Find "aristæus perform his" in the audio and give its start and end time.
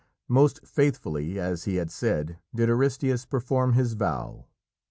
2.69-3.93